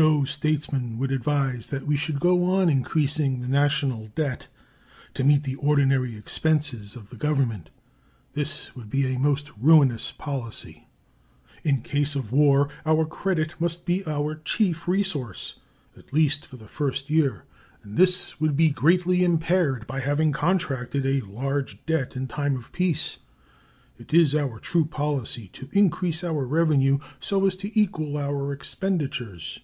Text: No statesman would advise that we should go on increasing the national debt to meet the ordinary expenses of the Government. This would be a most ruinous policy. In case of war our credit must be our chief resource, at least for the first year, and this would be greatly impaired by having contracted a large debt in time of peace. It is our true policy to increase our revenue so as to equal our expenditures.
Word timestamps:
No 0.00 0.24
statesman 0.24 0.96
would 0.98 1.10
advise 1.10 1.66
that 1.66 1.84
we 1.84 1.96
should 1.96 2.20
go 2.20 2.44
on 2.44 2.68
increasing 2.68 3.40
the 3.40 3.48
national 3.48 4.06
debt 4.14 4.46
to 5.14 5.24
meet 5.24 5.42
the 5.42 5.56
ordinary 5.56 6.16
expenses 6.16 6.94
of 6.94 7.10
the 7.10 7.16
Government. 7.16 7.68
This 8.34 8.76
would 8.76 8.90
be 8.90 9.12
a 9.12 9.18
most 9.18 9.50
ruinous 9.60 10.12
policy. 10.12 10.86
In 11.64 11.80
case 11.82 12.14
of 12.14 12.30
war 12.30 12.68
our 12.86 13.04
credit 13.04 13.60
must 13.60 13.86
be 13.86 14.06
our 14.06 14.36
chief 14.36 14.86
resource, 14.86 15.56
at 15.96 16.12
least 16.12 16.46
for 16.46 16.58
the 16.58 16.68
first 16.68 17.10
year, 17.10 17.42
and 17.82 17.96
this 17.96 18.38
would 18.38 18.56
be 18.56 18.70
greatly 18.70 19.24
impaired 19.24 19.84
by 19.88 19.98
having 19.98 20.30
contracted 20.30 21.04
a 21.06 21.22
large 21.26 21.84
debt 21.86 22.14
in 22.14 22.28
time 22.28 22.54
of 22.54 22.70
peace. 22.70 23.16
It 23.98 24.14
is 24.14 24.32
our 24.36 24.60
true 24.60 24.84
policy 24.84 25.48
to 25.54 25.68
increase 25.72 26.22
our 26.22 26.46
revenue 26.46 27.00
so 27.18 27.44
as 27.48 27.56
to 27.56 27.76
equal 27.80 28.16
our 28.16 28.52
expenditures. 28.52 29.58